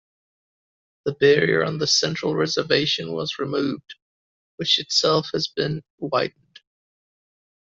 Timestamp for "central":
1.85-2.33